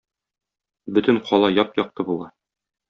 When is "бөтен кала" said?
0.95-1.55